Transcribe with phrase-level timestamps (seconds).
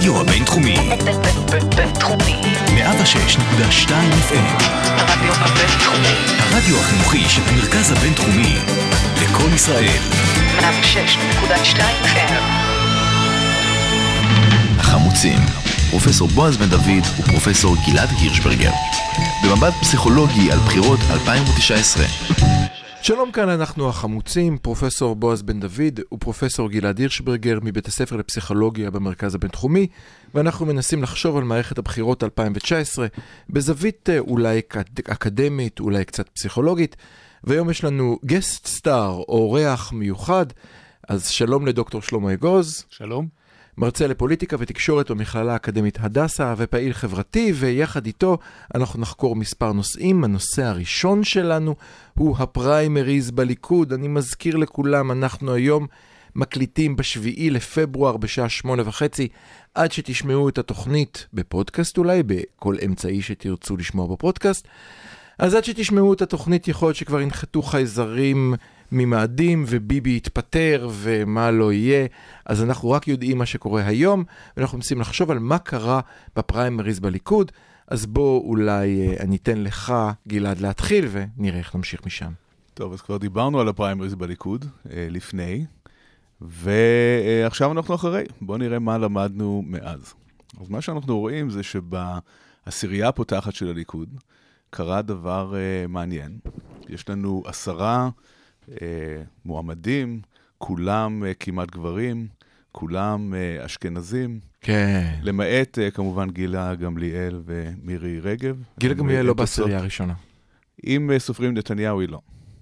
[0.00, 0.76] הרדיו הבינתחומי.
[1.76, 2.40] בינתחומי.
[2.66, 3.90] 106.2
[4.30, 4.62] FM.
[4.84, 6.14] הרדיו הבינתחומי.
[6.38, 8.56] הרדיו החינוכי של המרכז הבינתחומי.
[9.22, 9.98] לקום ישראל.
[10.58, 12.32] 106.2 FM.
[14.78, 15.38] החמוצים.
[15.90, 18.72] פרופסור בועז בן דוד ופרופסור גלעד הירשברגר.
[19.44, 22.04] במבט פסיכולוגי על בחירות 2019.
[23.02, 29.34] שלום כאן אנחנו החמוצים, פרופסור בועז בן דוד ופרופסור גלעד הירשברגר מבית הספר לפסיכולוגיה במרכז
[29.34, 29.86] הבינתחומי
[30.34, 33.06] ואנחנו מנסים לחשוב על מערכת הבחירות 2019
[33.50, 34.76] בזווית אה, אולי אק-
[35.10, 36.96] אקדמית, אולי קצת פסיכולוגית
[37.44, 40.46] והיום יש לנו גסט סטאר, אורח מיוחד,
[41.08, 42.84] אז שלום לדוקטור שלמה אגוז.
[42.90, 43.39] שלום.
[43.80, 48.38] מרצה לפוליטיקה ותקשורת במכללה האקדמית הדסה ופעיל חברתי, ויחד איתו
[48.74, 50.24] אנחנו נחקור מספר נושאים.
[50.24, 51.74] הנושא הראשון שלנו
[52.14, 53.92] הוא הפריימריז בליכוד.
[53.92, 55.86] אני מזכיר לכולם, אנחנו היום
[56.36, 59.28] מקליטים בשביעי לפברואר בשעה שמונה וחצי,
[59.74, 64.68] עד שתשמעו את התוכנית בפודקאסט אולי, בכל אמצעי שתרצו לשמוע בפודקאסט.
[65.38, 68.54] אז עד שתשמעו את התוכנית יכול להיות שכבר ינחתו חייזרים
[68.92, 72.06] ממאדים וביבי יתפטר ומה לא יהיה,
[72.46, 74.24] אז אנחנו רק יודעים מה שקורה היום,
[74.56, 76.00] ואנחנו מנסים לחשוב על מה קרה
[76.36, 77.52] בפריימריז בליכוד,
[77.88, 79.94] אז בוא אולי אה, אני אתן לך,
[80.28, 82.32] גלעד, להתחיל ונראה איך נמשיך משם.
[82.74, 85.64] טוב, אז כבר דיברנו על הפריימריז בליכוד אה, לפני,
[86.40, 88.24] ועכשיו אנחנו אחרי.
[88.40, 90.14] בואו נראה מה למדנו מאז.
[90.60, 94.08] אז מה שאנחנו רואים זה שבעשירייה הפותחת של הליכוד
[94.70, 96.38] קרה דבר אה, מעניין.
[96.88, 98.08] יש לנו עשרה אה,
[99.44, 100.20] מועמדים,
[100.58, 102.26] כולם אה, כמעט גברים,
[102.72, 105.14] כולם אה, אשכנזים, כן.
[105.22, 108.56] למעט אה, כמובן גילה גמליאל ומירי רגב.
[108.80, 110.14] גילה הם, גמליאל אה, לא תוצאות- בעשירייה הראשונה.
[110.86, 112.20] אם אה, סופרים נתניהו, היא לא.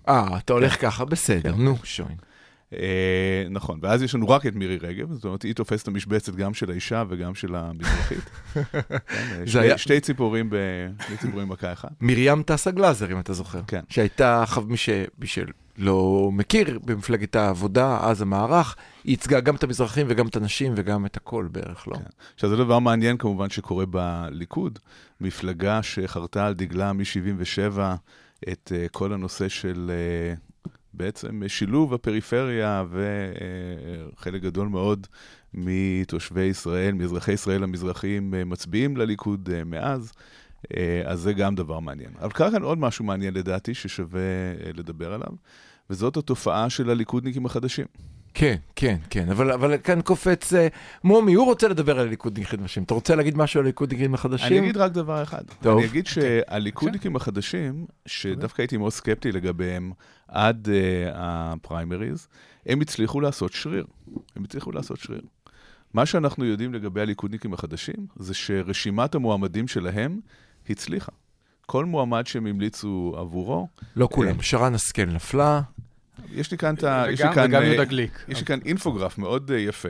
[0.08, 2.16] אה, אתה הולך ככה, בסדר, נו, שוין.
[2.72, 6.34] אה, נכון, ואז יש לנו רק את מירי רגב, זאת אומרת, היא תופסת את המשבצת
[6.34, 8.30] גם של האישה וגם של המזרחית.
[9.52, 10.56] כן, אה, שתי ציפורים, ב...
[11.20, 11.90] ציפורים במכה אחת.
[12.00, 13.60] מרים טסה גלאזר, אם אתה זוכר.
[13.66, 13.80] כן.
[13.88, 14.44] שהייתה.
[15.18, 20.72] מי שלא מכיר, במפלגת העבודה, אז המערך, היא ייצגה גם את המזרחים וגם את הנשים
[20.76, 21.96] וגם את הכל בערך, לא?
[21.96, 22.02] כן.
[22.34, 24.78] עכשיו, זה דבר מעניין כמובן שקורה בליכוד,
[25.20, 27.78] מפלגה שחרתה על דגלה מ-77
[28.48, 30.47] את uh, כל הנושא של uh,
[30.98, 35.06] בעצם שילוב הפריפריה וחלק גדול מאוד
[35.54, 40.12] מתושבי ישראל, מאזרחי ישראל המזרחיים, uh, מצביעים לליכוד uh, מאז.
[40.66, 40.70] Uh,
[41.04, 42.10] אז זה גם דבר מעניין.
[42.20, 44.20] אבל קרה כאן עוד משהו מעניין לדעתי ששווה
[44.74, 45.32] לדבר עליו,
[45.90, 47.86] וזאת התופעה של הליכודניקים החדשים.
[48.34, 50.68] כן, כן, כן, אבל, אבל כאן קופץ אה,
[51.04, 52.82] מומי, הוא רוצה לדבר על הליכודניקים החדשים.
[52.82, 54.46] אתה רוצה להגיד משהו על הליכודניקים החדשים?
[54.46, 55.42] אני אגיד רק דבר אחד.
[55.62, 55.78] טוב.
[55.78, 59.92] אני אגיד שהליכודניקים החדשים, שדווקא הייתי מאוד סקפטי לגביהם
[60.28, 60.70] עד uh,
[61.14, 62.28] הפריימריז,
[62.66, 63.86] הם הצליחו לעשות שריר.
[64.36, 65.22] הם הצליחו לעשות שריר.
[65.94, 70.20] מה שאנחנו יודעים לגבי הליכודניקים החדשים, זה שרשימת המועמדים שלהם
[70.70, 71.12] הצליחה.
[71.66, 74.42] כל מועמד שהם המליצו עבורו, לא כולם.
[74.42, 75.60] שרן השכל נפלה.
[76.34, 77.04] יש לי כאן את ה...
[77.10, 78.24] יש לי וגם, כאן, וגם אה, יהודה גליק.
[78.28, 79.88] יש לי כאן אינפוגרף מאוד אה, יפה?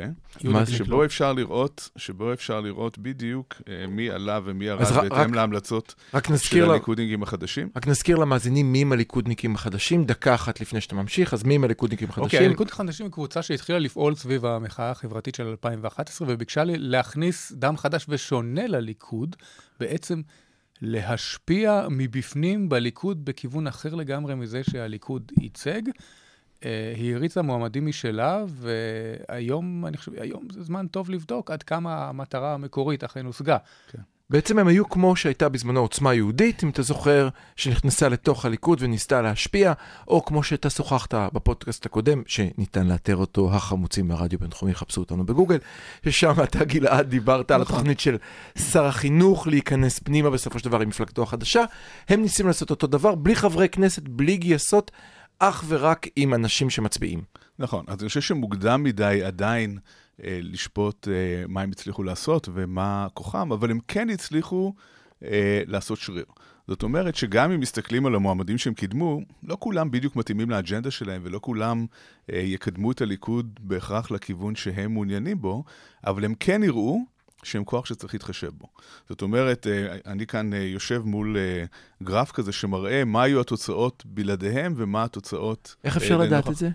[0.67, 5.95] שבו אפשר לראות, שבו אפשר לראות בדיוק אה, מי עלה ומי ירד בהתאם רק- להמלצות
[6.37, 7.69] של הליכודניקים החדשים.
[7.77, 11.65] רק נזכיר למאזינים מי הם הליכודניקים החדשים, דקה אחת לפני שאתה ממשיך, אז מי הם
[11.65, 12.25] הליכודניקים החדשים?
[12.25, 17.77] אוקיי, הליכוד החדשים היא קבוצה שהתחילה לפעול סביב המחאה החברתית של 2011, וביקשה להכניס דם
[17.77, 19.37] חדש ושונה לליכוד,
[19.81, 20.21] בעצם
[20.83, 25.83] להשפיע מבפנים בליכוד בכיוון אחר לגמרי מזה שהליכוד ייצג.
[26.65, 32.09] אה, היא הריצה מועמדים משלה, והיום, אני חושב, היום זה זמן טוב לבדוק עד כמה
[32.09, 33.57] המטרה המקורית אכן הושגה.
[34.31, 39.23] בעצם הם היו כמו שהייתה בזמנו עוצמה יהודית, אם אתה זוכר, שנכנסה לתוך הליכוד וניסתה
[39.23, 39.73] להשפיע,
[40.09, 45.59] או כמו שאתה שוחחת בפודקאסט הקודם, שניתן לאתר אותו, החמוצים מהרדיו בינתחומי, חפשו אותנו בגוגל,
[46.05, 47.77] ששם אתה גלעד דיברת על נכון.
[47.77, 48.17] התוכנית של
[48.59, 51.65] שר החינוך להיכנס פנימה בסופו של דבר עם מפלגתו החדשה.
[52.09, 54.91] הם ניסים לעשות אותו דבר, בלי חברי כנסת, בלי גייסות,
[55.39, 57.23] אך ורק עם אנשים שמצביעים.
[57.59, 59.79] נכון, אז אני חושב שמוקדם מדי עדיין
[60.25, 64.75] לשפוט אה, מה הם הצליחו לעשות ומה כוחם, אבל הם כן הצליחו
[65.25, 66.25] אה, לעשות שריר.
[66.69, 71.21] זאת אומרת שגם אם מסתכלים על המועמדים שהם קידמו, לא כולם בדיוק מתאימים לאג'נדה שלהם
[71.25, 71.87] ולא כולם
[72.33, 75.65] אה, יקדמו את הליכוד בהכרח לכיוון שהם מעוניינים בו,
[76.07, 77.05] אבל הם כן יראו
[77.43, 78.67] שהם כוח שצריך להתחשב בו.
[79.09, 81.65] זאת אומרת, אה, אני כאן אה, יושב מול אה,
[82.03, 85.77] גרף כזה שמראה מה היו התוצאות בלעדיהם ומה התוצאות...
[85.85, 86.71] איך אה, אפשר לדעת את זה?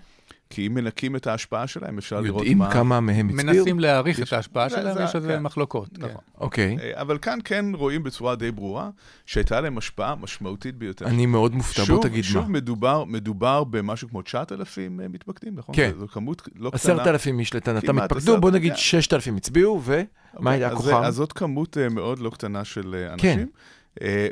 [0.54, 2.72] כי אם מנקים את ההשפעה שלהם, אפשר לראות יודעים מה...
[2.72, 3.46] כמה מהם הצביעו?
[3.56, 5.42] מנסים להעריך יש- את ההשפעה זה- שלהם, זה- ויש על זה כן.
[5.42, 5.88] מחלוקות.
[5.96, 6.02] כן.
[6.04, 6.20] נכון.
[6.40, 6.76] אוקיי.
[6.82, 8.90] אה, אבל כאן כן רואים בצורה די ברורה
[9.26, 11.06] שהייתה להם השפעה משמעותית ביותר.
[11.06, 12.48] אני מאוד מופתע, בוא שוב, תגיד שוב מה.
[12.48, 15.74] מדובר, מדובר במשהו כמו 9,000 אה, מתפקדים, נכון?
[15.74, 15.90] כן.
[15.98, 16.76] זו כמות לא קטנה.
[16.94, 18.78] עשרת אלפים איש לטענתם התפקדו, בוא נגיד כן.
[18.78, 21.02] ששת אלפים הצביעו, ומה היה אז, כוחם?
[21.04, 23.28] אז זאת כמות אה, מאוד לא קטנה של כן.
[23.30, 23.48] אנשים.
[24.02, 24.26] אה,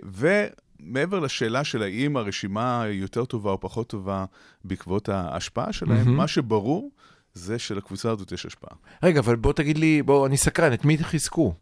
[0.82, 4.24] ומעבר לשאלה של האם הרשימה יותר טובה או פחות טובה
[4.64, 6.16] בעקבות ההשפעה שלהם, מהמם.
[6.16, 6.90] מה שברור
[7.34, 8.76] זה שלקבוצה הזאת יש השפעה.
[9.02, 11.54] רגע, אבל בוא תגיד לי, בוא, אני סקרן, את מי חיזקו?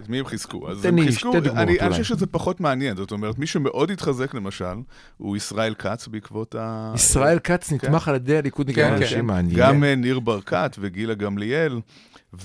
[0.00, 0.70] את מי הם חיזקו?
[0.70, 1.80] אז תן הם לי חיזקו, שתי דוגמאות אני, אולי.
[1.80, 4.74] אני חושב שזה פחות מעניין, זאת אומרת, מי שמאוד התחזק למשל,
[5.16, 6.92] הוא ישראל כץ בעקבות ה...
[6.94, 9.24] ישראל כץ נתמך על ידי הליכודניקים כן, האנשים כן.
[9.26, 9.58] מעניין.
[9.58, 11.80] גם אה, ניר ברקת וגילה גמליאל,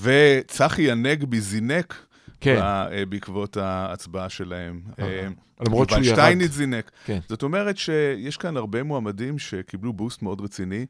[0.02, 2.06] וצחי הנגבי זינק
[2.46, 4.82] כן, אה, בעקבות ההצבעה שלהם.
[5.00, 5.28] אה,
[5.68, 6.16] למרות שהוא ירד.
[6.16, 6.92] שטייניץ זינק.
[7.06, 7.20] כן.
[7.30, 10.86] זאת אומרת שיש כאן הרבה מועמדים שקיבלו בוסט מאוד רציני.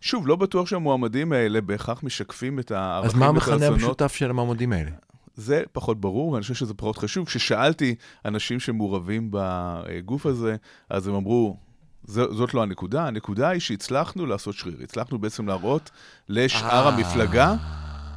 [0.00, 3.72] שוב, לא בטוח שהמועמדים האלה בהכרח משקפים את הערכים אז מה ואת המכנה הרצונות.
[3.82, 4.90] המשותף של המועמדים האלה?
[5.36, 7.26] זה פחות ברור, ואני חושב שזה פחות חשוב.
[7.26, 7.94] כששאלתי
[8.24, 10.56] אנשים שמעורבים בגוף הזה,
[10.90, 11.56] אז הם אמרו,
[12.04, 14.76] "ז- זאת לא הנקודה, הנקודה היא שהצלחנו לעשות שריר.
[14.82, 15.90] הצלחנו בעצם להראות
[16.28, 16.94] לשאר אה.
[16.94, 17.54] המפלגה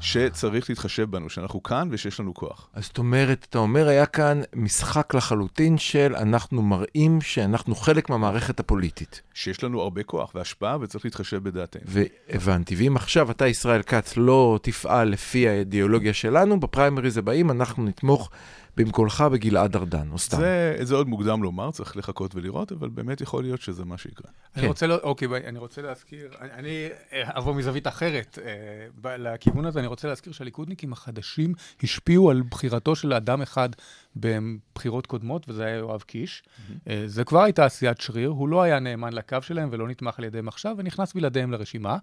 [0.06, 2.70] שצריך להתחשב בנו, שאנחנו כאן ושיש לנו כוח.
[2.74, 8.60] אז זאת אומרת, אתה אומר, היה כאן משחק לחלוטין של אנחנו מראים שאנחנו חלק מהמערכת
[8.60, 9.22] הפוליטית.
[9.34, 11.82] שיש לנו הרבה כוח והשפעה וצריך להתחשב בדעתנו.
[11.86, 12.76] והבנתי.
[12.76, 18.30] ואם עכשיו אתה, ישראל כץ, לא תפעל לפי האידיאולוגיה שלנו, בפריימריז הבאים אנחנו נתמוך
[18.78, 20.38] במקולך בגלעד ארדן, או סתם.
[20.38, 24.32] זה, זה עוד מוקדם לומר, צריך לחכות ולראות, אבל באמת יכול להיות שזה מה שיקרה.
[24.56, 24.68] אני כן.
[24.68, 29.66] רוצה, לא, אוקיי, ביי, אני רוצה להזכיר, אני, אני אה, אבוא מזווית אחרת אה, לכיוון
[29.66, 33.70] הזה, אני רוצה להזכיר שהליכודניקים החדשים השפיעו על בחירתו של אדם אחד
[34.16, 36.44] בבחירות קודמות, וזה היה יואב קיש.
[36.90, 40.26] אה, זה כבר הייתה עשיית שריר, הוא לא היה נאמן לקו שלהם ולא נתמך על
[40.26, 41.98] ידיהם עכשיו, ונכנס בלעדיהם לרשימה.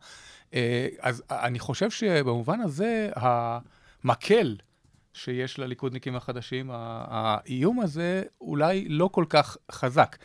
[0.54, 4.56] אה, אז אני חושב שבמובן הזה, המקל
[5.14, 10.16] שיש לליכודניקים החדשים, האיום הזה אולי לא כל כך חזק.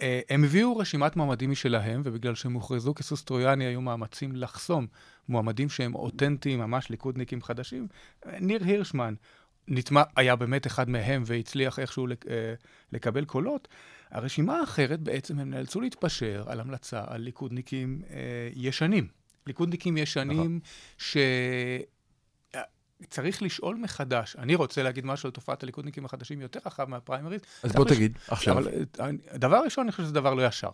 [0.00, 4.86] אה, הם הביאו רשימת מועמדים משלהם, ובגלל שהם הוכרזו כסוס טרויאני, היו מאמצים לחסום
[5.28, 7.88] מועמדים שהם אותנטיים, ממש ליכודניקים חדשים.
[8.26, 9.14] אה, ניר הירשמן
[9.68, 9.96] נתמ...
[10.16, 12.06] היה באמת אחד מהם והצליח איכשהו.
[12.06, 12.54] אה,
[12.92, 13.68] לקבל קולות.
[14.10, 18.16] הרשימה האחרת, בעצם הם נאלצו להתפשר על המלצה על ליכודניקים אה,
[18.54, 19.08] ישנים.
[19.46, 20.60] ליכודניקים ישנים
[20.98, 21.16] ש...
[23.10, 24.36] צריך לשאול מחדש.
[24.38, 27.40] אני רוצה להגיד משהו על תופעת הליכודניקים החדשים יותר רחב מהפריימריז.
[27.62, 28.58] אז בוא לש- תגיד, עכשיו.
[28.58, 28.68] אבל
[29.00, 30.70] אה, דבר ראשון, אני חושב שזה דבר לא ישר.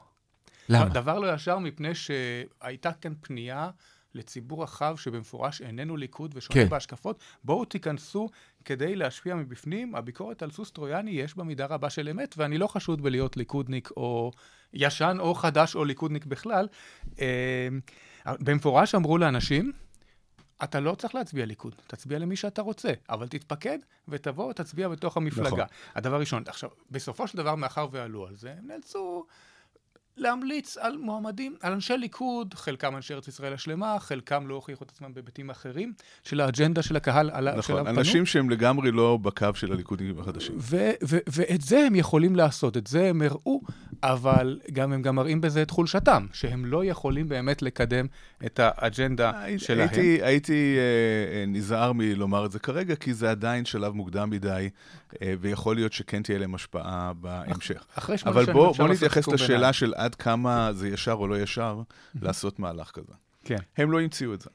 [0.69, 0.89] למה?
[0.89, 3.71] דבר לא ישר מפני שהייתה כאן פנייה
[4.15, 6.69] לציבור רחב שבמפורש איננו ליכוד ושונה כן.
[6.69, 7.19] בהשקפות.
[7.45, 8.29] בואו תיכנסו
[8.65, 9.95] כדי להשפיע מבפנים.
[9.95, 13.91] הביקורת על סוס טרויאני יש בה מידה רבה של אמת, ואני לא חשוד בלהיות ליכודניק
[13.97, 14.33] או
[14.75, 16.69] ישן או חדש או ליכודניק בכלל.
[17.21, 17.69] אה,
[18.27, 19.73] במפורש אמרו לאנשים,
[20.65, 23.79] אתה לא צריך להצביע ליכוד, תצביע למי שאתה רוצה, אבל תתפקד
[24.09, 25.47] ותבוא ותצביע בתוך המפלגה.
[25.47, 25.61] נכון.
[25.95, 26.43] הדבר ראשון.
[26.47, 29.25] עכשיו, בסופו של דבר, מאחר ועלו על זה, הם נאלצו
[30.17, 34.91] להמליץ על מועמדים, על אנשי ליכוד, חלקם אנשי ארץ ישראל השלמה, חלקם לא הוכיחו את
[34.91, 35.93] עצמם בהיבטים אחרים
[36.25, 38.01] של האג'נדה של הקהל נכון, שאליו פנו.
[38.01, 40.55] אנשים שהם לגמרי לא בקו של הליכודניקים החדשים.
[40.59, 43.61] ו- ו- ואת זה הם יכולים לעשות, את זה הם הראו,
[44.03, 48.07] אבל גם הם גם מראים בזה את חולשתם, שהם לא יכולים באמת לקדם
[48.47, 49.79] את האג'נדה הייתי- שלהם.
[49.89, 54.69] הייתי, הייתי אה, אה, נזהר מלומר את זה כרגע, כי זה עדיין שלב מוקדם מדי,
[55.23, 57.85] אה, ויכול להיות שכן תהיה להם השפעה בהמשך.
[57.95, 59.73] אחרי שמונה אבל שנים אפשר לעשות נתייחס סיכום לשאלה ביניים.
[59.73, 61.83] של עד כמה זה ישר או לא ישר
[62.23, 63.13] לעשות מהלך כזה.
[63.45, 63.57] כן.
[63.77, 64.51] הם לא המציאו את זה.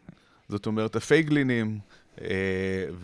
[0.49, 1.79] זאת אומרת, הפייגלינים
[2.21, 2.27] אה,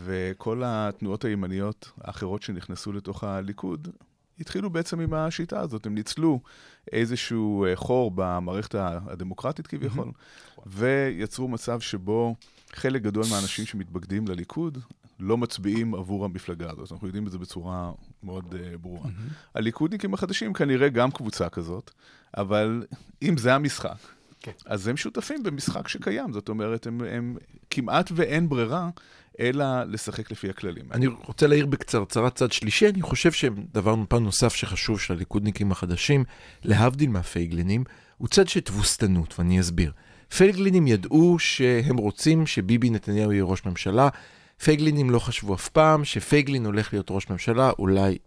[0.06, 3.88] וכל התנועות הימניות האחרות שנכנסו לתוך הליכוד,
[4.41, 5.86] התחילו בעצם עם השיטה הזאת.
[5.86, 6.39] הם ניצלו
[6.91, 10.12] איזשהו אה, חור במערכת הדמוקרטית כביכול,
[10.65, 12.36] ויצרו מצב שבו
[12.74, 14.77] חלק גדול מהאנשים שמתבגדים לליכוד
[15.19, 16.91] לא מצביעים עבור המפלגה הזאת.
[16.91, 17.91] אנחנו יודעים את זה בצורה
[18.24, 19.10] מאוד uh, ברורה.
[19.55, 21.91] הליכודניקים החדשים כנראה גם קבוצה כזאת,
[22.38, 22.83] אבל
[23.21, 23.98] אם זה המשחק,
[24.39, 24.51] כן.
[24.65, 26.33] אז הם שותפים במשחק שקיים.
[26.33, 27.38] זאת אומרת, הם, הם
[27.69, 28.89] כמעט ואין ברירה
[29.40, 30.86] אלא לשחק לפי הכללים.
[30.92, 36.24] אני רוצה להעיר בקצרצרה צד שלישי, אני חושב שדבר פן נוסף שחשוב של הליכודניקים החדשים,
[36.64, 37.84] להבדיל מהפייגלינים,
[38.18, 39.92] הוא צד של תבוסתנות, ואני אסביר.
[40.38, 44.10] פייגלינים ידעו שהם רוצים שביבי נתניהו יהיה ראש ממשלה,
[44.64, 48.18] פייגלינים לא חשבו אף פעם שפייגלין הולך להיות ראש ממשלה, אולי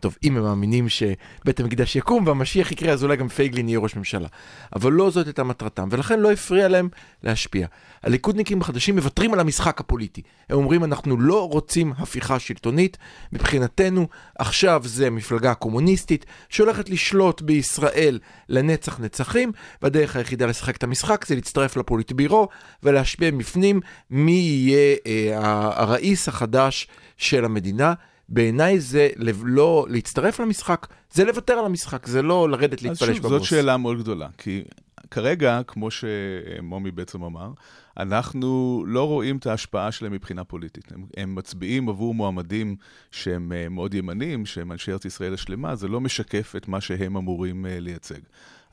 [0.00, 3.96] טוב, אם הם מאמינים שבית המקדש יקום והמשיח יקרה, אז אולי גם פייגלין יהיה ראש
[3.96, 4.28] ממשלה.
[4.76, 6.88] אבל לא זאת הייתה מטרתם, ולכן לא הפריע להם
[7.22, 7.66] להשפיע.
[8.02, 10.22] הליכודניקים החדשים מוותרים על המשחק הפוליטי.
[10.48, 12.98] הם אומרים, אנחנו לא רוצים הפיכה שלטונית,
[13.32, 19.52] מבחינתנו עכשיו זה מפלגה קומוניסטית שהולכת לשלוט בישראל לנצח נצחים,
[19.82, 22.48] והדרך היחידה לשחק את המשחק זה להצטרף לפוליטבירו
[22.82, 25.38] ולהשפיע מבפנים מי יהיה אה,
[25.74, 27.94] הראיס החדש של המדינה.
[28.28, 29.08] בעיניי זה
[29.44, 33.10] לא להצטרף למשחק, זה לוותר על המשחק, זה לא לרדת להתפלש בבוס.
[33.10, 34.64] אז שוב, זאת שאלה מאוד גדולה, כי
[35.10, 37.50] כרגע, כמו שמומי בעצם אמר,
[37.96, 40.92] אנחנו לא רואים את ההשפעה שלהם מבחינה פוליטית.
[40.92, 42.76] הם, הם מצביעים עבור מועמדים
[43.10, 47.16] שהם uh, מאוד ימנים, שהם אנשי ארץ ישראל השלמה, זה לא משקף את מה שהם
[47.16, 48.20] אמורים uh, לייצג.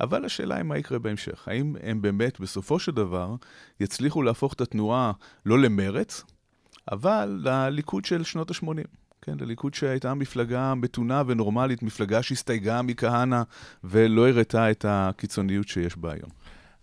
[0.02, 1.48] אבל השאלה היא מה יקרה בהמשך.
[1.48, 3.36] האם הם באמת, בסופו של דבר,
[3.80, 5.12] יצליחו להפוך את התנועה
[5.46, 6.24] לא למרץ,
[6.92, 9.05] אבל לליכוד של שנות ה-80.
[9.26, 13.42] כן, לליכוד שהייתה מפלגה מתונה ונורמלית, מפלגה שהסתייגה מכהנא
[13.84, 16.30] ולא הראתה את הקיצוניות שיש בה היום.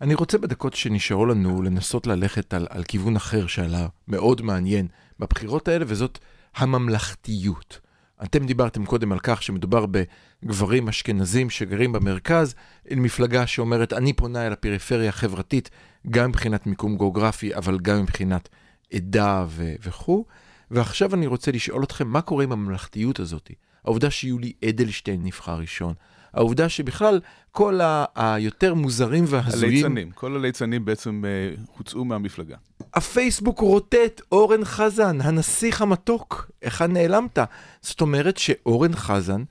[0.00, 4.86] אני רוצה בדקות שנשארו לנו לנסות ללכת על, על כיוון אחר שעלה מאוד מעניין
[5.18, 6.18] בבחירות האלה, וזאת
[6.56, 7.80] הממלכתיות.
[8.24, 12.54] אתם דיברתם קודם על כך שמדובר בגברים אשכנזים שגרים במרכז,
[12.90, 15.70] אל מפלגה שאומרת, אני פונה אל הפריפריה החברתית,
[16.10, 18.48] גם מבחינת מיקום גיאוגרפי, אבל גם מבחינת
[18.92, 20.24] עדה ו- וכו'.
[20.72, 23.50] ועכשיו אני רוצה לשאול אתכם, מה קורה עם הממלכתיות הזאת?
[23.84, 25.94] העובדה שיולי אדלשטיין נבחר ראשון,
[26.34, 29.72] העובדה שבכלל כל ה- היותר מוזרים והזויים...
[29.72, 32.56] הליצנים, כל הליצנים בעצם uh, הוצאו מהמפלגה.
[32.94, 37.38] הפייסבוק רוטט, אורן חזן, הנסיך המתוק, היכן נעלמת?
[37.80, 39.42] זאת אומרת שאורן חזן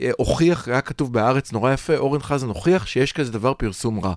[0.00, 4.14] אה, הוכיח, היה כתוב בהארץ נורא יפה, אורן חזן הוכיח שיש כזה דבר פרסום רע.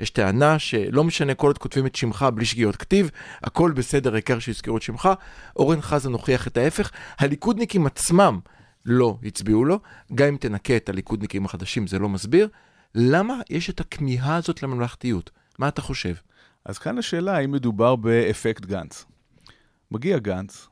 [0.00, 3.10] יש טענה שלא משנה כל עוד כותבים את שמך בלי שגיאות כתיב,
[3.42, 5.08] הכל בסדר, העיקר שיזכרו את שמך.
[5.56, 6.90] אורן חזן הוכיח את ההפך.
[7.18, 8.40] הליכודניקים עצמם
[8.84, 9.80] לא הצביעו לו,
[10.14, 12.48] גם אם תנקה את הליכודניקים החדשים זה לא מסביר.
[12.94, 15.30] למה יש את הכמיהה הזאת לממלכתיות?
[15.58, 16.14] מה אתה חושב?
[16.64, 19.04] אז כאן השאלה האם מדובר באפקט גנץ.
[19.90, 20.68] מגיע גנץ,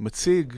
[0.00, 0.52] מציג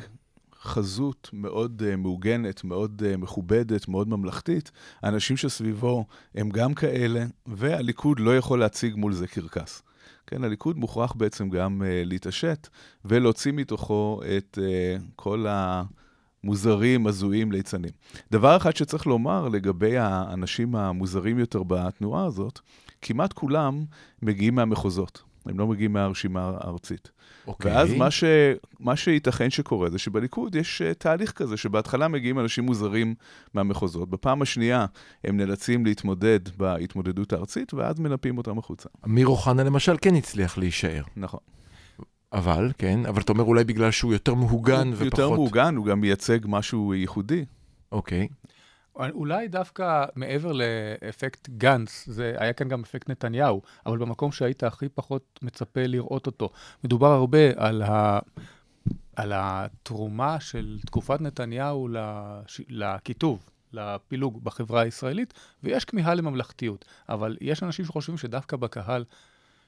[0.64, 4.71] חזות מאוד uh, מעוגנת, מאוד uh, מכובדת, מאוד ממלכתית.
[5.02, 6.04] האנשים שסביבו
[6.35, 9.83] הם גם כאלה, והליכוד לא יכול להציג מול זה קרקס.
[10.26, 12.68] כן, הליכוד מוכרח בעצם גם uh, להתעשת
[13.04, 17.92] ולהוציא מתוכו את uh, כל המוזרים, הזויים, ליצנים.
[18.30, 22.61] דבר אחד שצריך לומר לגבי האנשים המוזרים יותר בתנועה הזאת,
[23.02, 23.85] כמעט כולם
[24.23, 25.34] מגיעים מהמחוזות.
[25.47, 27.09] הם לא מגיעים מהרשימה הארצית.
[27.09, 27.49] Okay.
[27.49, 27.73] אוקיי.
[27.73, 28.25] ואז מה, ש...
[28.81, 33.15] מה שייתכן שקורה זה שבליכוד יש uh, תהליך כזה, שבהתחלה מגיעים אנשים מוזרים
[33.55, 34.87] מהמחוזות, בפעם השנייה
[35.25, 38.89] הם נאלצים להתמודד בהתמודדות הארצית, ואז מנפים אותם החוצה.
[39.07, 41.03] אמיר אוחנה למשל כן הצליח להישאר.
[41.17, 41.41] נכון.
[42.33, 45.05] אבל, כן, אבל אתה אומר אולי בגלל שהוא יותר מהוגן הוא ופחות...
[45.05, 47.45] יותר מהוגן, הוא גם מייצג משהו ייחודי.
[47.93, 48.29] אוקיי.
[48.97, 54.89] אולי דווקא מעבר לאפקט גנץ, זה היה כאן גם אפקט נתניהו, אבל במקום שהיית הכי
[54.89, 56.51] פחות מצפה לראות אותו.
[56.85, 58.19] מדובר הרבה על, ה...
[59.17, 62.61] על התרומה של תקופת נתניהו לש...
[62.69, 66.85] לכיתוב, לפילוג בחברה הישראלית, ויש כמיהה לממלכתיות.
[67.09, 69.05] אבל יש אנשים שחושבים שדווקא בקהל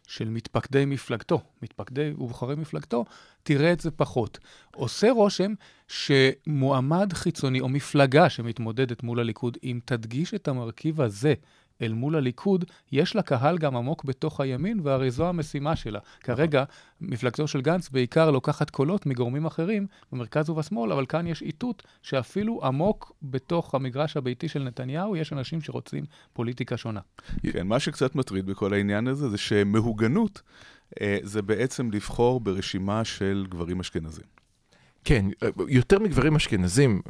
[0.07, 3.05] של מתפקדי מפלגתו, מתפקדי ובוחרי מפלגתו,
[3.43, 4.39] תראה את זה פחות.
[4.75, 5.53] עושה רושם
[5.89, 11.35] שמועמד חיצוני או מפלגה שמתמודדת מול הליכוד, אם תדגיש את המרכיב הזה
[11.83, 15.99] אל מול הליכוד, יש לה קהל גם עמוק בתוך הימין, והרי זו המשימה שלה.
[16.21, 16.65] כרגע,
[17.01, 22.61] מפלגתו של גנץ בעיקר לוקחת קולות מגורמים אחרים במרכז ובשמאל, אבל כאן יש איתות שאפילו
[22.65, 27.01] עמוק בתוך המגרש הביתי של נתניהו, יש אנשים שרוצים פוליטיקה שונה.
[27.53, 30.43] כן, מה שקצת מטריד בכל העניין הזה, זה שמהוגנות
[31.01, 34.25] אה, זה בעצם לבחור ברשימה של גברים אשכנזים.
[35.05, 35.27] כן,
[35.69, 37.03] יותר מגברים אשכנזים,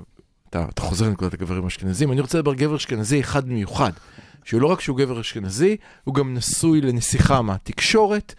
[0.50, 3.92] אתה, אתה חוזר לנקודת הגברים האשכנזים, אני רוצה לדבר גבר אשכנזי אחד מיוחד,
[4.46, 8.34] שהוא לא רק שהוא גבר אשכנזי, הוא גם נשוי לנסיכה מהתקשורת,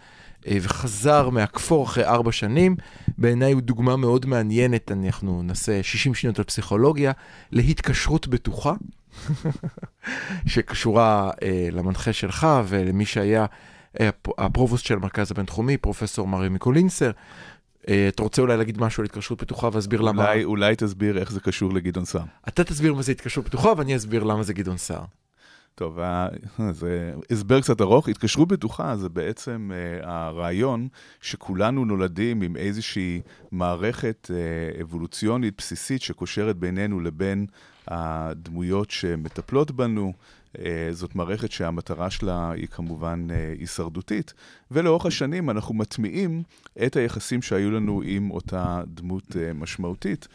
[0.46, 2.76] אה, וחזר מהכפור אחרי ארבע שנים.
[3.18, 7.12] בעיניי הוא דוגמה מאוד מעניינת, אנחנו נעשה 60 שניות על פסיכולוגיה,
[7.52, 8.72] להתקשרות בטוחה,
[10.46, 13.46] שקשורה אה, למנחה שלך ולמי שהיה
[14.00, 17.10] אה, הפרובוסט של המרכז הבינתחומי, פרופסור מרי מיקולינסר.
[17.88, 20.22] אה, אתה רוצה אולי להגיד משהו על התקשרות פתוחה ואסביר למה...
[20.22, 22.24] אולי, אולי תסביר איך זה קשור לגדעון סער.
[22.48, 25.04] אתה תסביר מה זה התקשרות פתוחה ואני אסביר למה זה גדעון סער.
[25.78, 25.98] טוב,
[26.72, 28.08] זה הסבר קצת ארוך.
[28.08, 30.88] התקשרות בטוחה זה בעצם uh, הרעיון
[31.20, 33.20] שכולנו נולדים עם איזושהי
[33.52, 37.46] מערכת uh, אבולוציונית בסיסית שקושרת בינינו לבין
[37.88, 40.12] הדמויות שמטפלות בנו,
[40.58, 44.34] אה, זאת מערכת שהמטרה שלה היא כמובן אה, הישרדותית,
[44.70, 46.42] ולאורך השנים אנחנו מטמיעים
[46.86, 50.28] את היחסים שהיו לנו עם אותה דמות אה, משמעותית.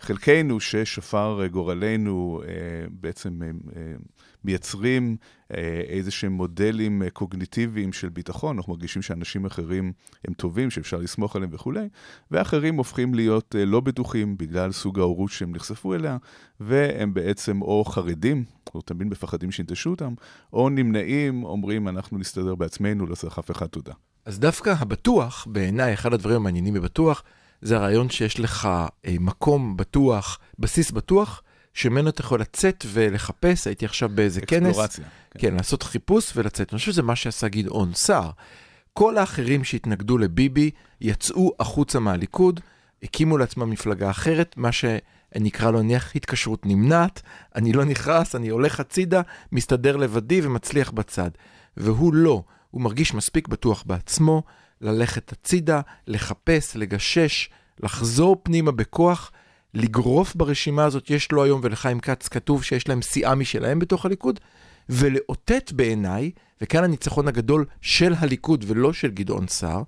[0.00, 2.42] חלקנו ששפר גורלנו
[2.90, 3.40] בעצם
[4.46, 5.16] מייצרים
[5.88, 9.92] איזה שהם מודלים קוגניטיביים של ביטחון, אנחנו מרגישים שאנשים אחרים
[10.28, 11.88] הם טובים, שאפשר לסמוך עליהם וכולי,
[12.30, 16.16] ואחרים הופכים להיות לא בטוחים בגלל סוג ההורות שהם נחשפו אליה,
[16.60, 20.14] והם בעצם או חרדים, או תמיד מפחדים שינטשו אותם,
[20.52, 23.92] או נמנעים, אומרים, אנחנו נסתדר בעצמנו, לא צריך אף אחד תודה.
[24.24, 27.22] אז דווקא הבטוח, בעיניי, אחד הדברים המעניינים בבטוח,
[27.62, 28.68] זה הרעיון שיש לך
[29.06, 31.42] אה, מקום בטוח, בסיס בטוח,
[31.76, 34.66] שממנו אתה יכול לצאת ולחפש, הייתי עכשיו באיזה כנס.
[34.66, 35.04] אקספלורציה.
[35.30, 35.38] כן.
[35.40, 36.72] כן, לעשות חיפוש ולצאת.
[36.72, 38.30] אני חושב שזה מה שעשה גדעון סער.
[38.92, 42.60] כל האחרים שהתנגדו לביבי יצאו החוצה מהליכוד,
[43.02, 47.22] הקימו לעצמם מפלגה אחרת, מה שנקרא לו נניח התקשרות נמנעת,
[47.54, 49.20] אני לא נכנס, אני הולך הצידה,
[49.52, 51.30] מסתדר לבדי ומצליח בצד.
[51.76, 54.42] והוא לא, הוא מרגיש מספיק בטוח בעצמו,
[54.80, 57.48] ללכת הצידה, לחפש, לגשש,
[57.80, 59.32] לחזור פנימה בכוח,
[59.76, 64.40] לגרוף ברשימה הזאת, יש לו היום ולחיים כץ כתוב שיש להם סיעה משלהם בתוך הליכוד,
[64.88, 66.30] ולאותת בעיניי,
[66.60, 69.82] וכאן הניצחון הגדול של הליכוד ולא של גדעון סער,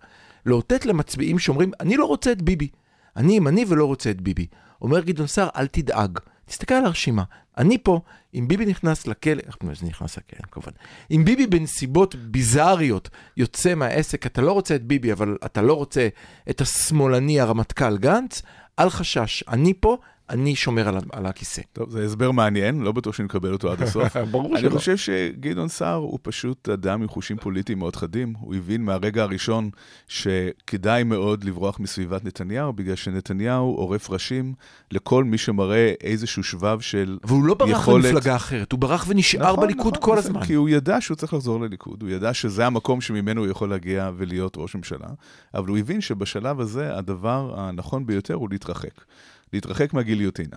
[0.46, 2.68] לאותת למצביעים שאומרים, אני לא רוצה את ביבי.
[3.16, 4.46] אני ימני ולא רוצה את ביבי.
[4.82, 6.18] אומר גדעון סער, אל תדאג.
[6.46, 7.22] תסתכל על הרשימה.
[7.58, 8.00] אני פה,
[8.34, 10.72] אם ביבי נכנס לכלא, איך זה נכנס לכלא, כמובן.
[11.10, 16.08] אם ביבי בנסיבות ביזאריות יוצא מהעסק, אתה לא רוצה את ביבי, אבל אתה לא רוצה
[16.50, 18.42] את השמאלני הרמטכ"ל גנץ,
[18.78, 19.96] אל חשש, אני פה,
[20.30, 21.62] אני שומר על, על הכיסא.
[21.72, 24.16] טוב, זה הסבר מעניין, לא בטוח שנקבל אותו עד הסוף.
[24.30, 24.68] ברור שלא.
[24.68, 28.34] אני חושב שגדעון סער הוא פשוט אדם עם חושים פוליטיים מאוד חדים.
[28.40, 29.70] הוא הבין מהרגע הראשון
[30.08, 34.54] שכדאי מאוד לברוח מסביבת נתניהו, בגלל שנתניהו עורף ראשים
[34.90, 37.30] לכל מי שמראה איזשהו שבב של יכולת...
[37.30, 38.04] והוא לא ברח יכולת...
[38.04, 40.44] למפלגה אחרת, הוא ברח ונשאר נכון, בליכוד נכון, כל נכון, הזמן.
[40.44, 44.10] כי הוא ידע שהוא צריך לחזור לליכוד, הוא ידע שזה המקום שממנו הוא יכול להגיע
[44.16, 45.08] ולהיות ראש ממשלה,
[45.54, 49.04] אבל הוא הבין שבשלב הזה הדבר הנכון ביותר הוא להתרחק.
[49.52, 50.56] להתרחק מהגיליוטינה.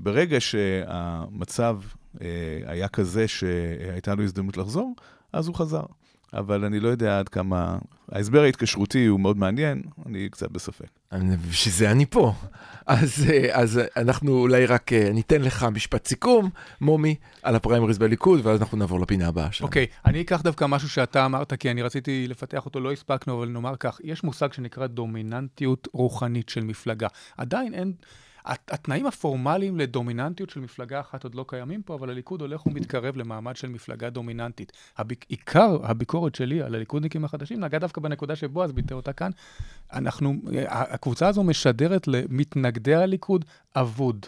[0.00, 1.78] ברגע שהמצב
[2.20, 2.26] אה,
[2.66, 4.94] היה כזה שהייתה לו הזדמנות לחזור,
[5.32, 5.84] אז הוא חזר.
[6.34, 7.78] אבל אני לא יודע עד כמה...
[8.12, 10.86] ההסבר ההתקשרותי הוא מאוד מעניין, אני קצת בספק.
[11.50, 12.32] בשביל זה אני פה.
[12.86, 18.46] אז, אה, אז אנחנו אולי רק אה, ניתן לך משפט סיכום, מומי, על הפריימריז בליכוד,
[18.46, 19.68] ואז אנחנו נעבור לפינה הבאה שלנו.
[19.68, 23.38] אוקיי, okay, אני אקח דווקא משהו שאתה אמרת, כי אני רציתי לפתח אותו, לא הספקנו,
[23.38, 27.08] אבל נאמר כך, יש מושג שנקרא דומיננטיות רוחנית של מפלגה.
[27.36, 27.92] עדיין אין...
[28.44, 33.56] התנאים הפורמליים לדומיננטיות של מפלגה אחת עוד לא קיימים פה, אבל הליכוד הולך ומתקרב למעמד
[33.56, 34.72] של מפלגה דומיננטית.
[34.98, 39.30] הביק, עיקר הביקורת שלי על הליכודניקים החדשים נגע דווקא בנקודה שבועז ביטא אותה כאן.
[39.92, 40.34] אנחנו,
[40.68, 43.44] הקבוצה הזו משדרת למתנגדי הליכוד
[43.76, 44.26] אבוד.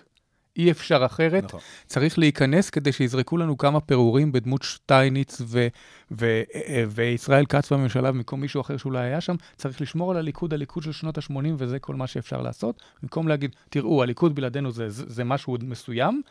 [0.56, 1.44] אי אפשר אחרת.
[1.44, 1.60] נכון.
[1.86, 5.66] צריך להיכנס כדי שיזרקו לנו כמה פירורים בדמות שטייניץ ו-
[6.10, 9.34] ו- ו- וישראל כץ בממשלה במקום מישהו אחר שאולי היה שם.
[9.56, 12.82] צריך לשמור על הליכוד, הליכוד של שנות ה-80, וזה כל מה שאפשר לעשות.
[13.02, 16.22] במקום להגיד, תראו, הליכוד בלעדינו זה, זה, זה משהו מסוים,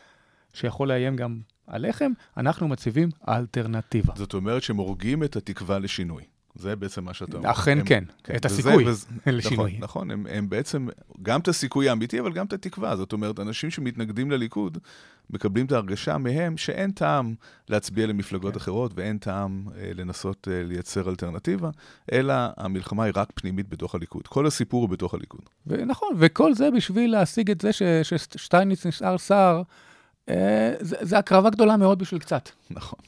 [0.54, 4.14] שיכול לאיים גם עליכם, אנחנו מציבים אלטרנטיבה.
[4.16, 6.24] זאת אומרת שהם הורגים את התקווה לשינוי.
[6.56, 7.52] זה בעצם מה שאתה אומר.
[7.52, 9.72] אכן הם, כן, כן, את הסיכוי וזה, לשינוי.
[9.72, 10.88] נכון, נכון הם, הם בעצם,
[11.22, 12.96] גם את הסיכוי האמיתי, אבל גם את התקווה.
[12.96, 14.78] זאת אומרת, אנשים שמתנגדים לליכוד,
[15.30, 17.36] מקבלים את ההרגשה מהם שאין טעם
[17.70, 18.60] להצביע למפלגות כן.
[18.60, 21.70] אחרות, ואין טעם אה, לנסות אה, לייצר אלטרנטיבה,
[22.12, 24.28] אלא המלחמה היא רק פנימית בתוך הליכוד.
[24.28, 25.42] כל הסיפור הוא בתוך הליכוד.
[25.68, 27.70] ונכון, וכל זה בשביל להשיג את זה
[28.04, 29.62] ששטייניץ נשאר שר,
[30.30, 32.50] אה, זה, זה הקרבה גדולה מאוד בשביל קצת.
[32.70, 33.00] נכון.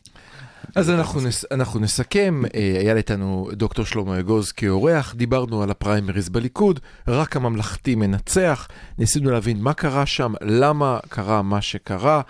[0.76, 6.30] אז אנחנו, נס, אנחנו נסכם, אה, היה איתנו דוקטור שלמה אגוז כאורח, דיברנו על הפריימריז
[6.30, 12.22] בליכוד, רק הממלכתי מנצח, ניסינו להבין מה קרה שם, למה קרה מה שקרה.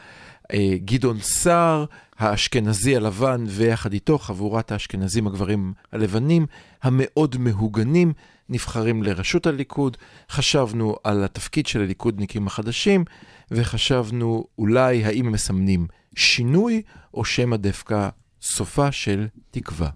[0.54, 1.86] אה, גדעון סער,
[2.20, 6.46] האשכנזי הלבן, ויחד איתו חבורת האשכנזים הגברים הלבנים,
[6.84, 8.14] המאוד מהוגנים,
[8.50, 9.98] נבחרים לראשות הליכוד.
[10.30, 13.06] חשבנו על התפקיד של הליכודניקים החדשים,
[13.52, 16.82] וחשבנו אולי האם הם מסמנים שינוי,
[17.14, 18.10] או שמא דווקא
[18.46, 19.90] סופה של תקווה.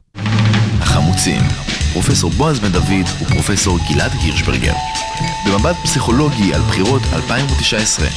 [0.80, 1.42] החמוצים,
[1.94, 4.74] פרופסור בועז בן דוד ופרופסור גלעד הירשברגר.
[5.48, 8.08] במבט פסיכולוגי על בחירות 2019.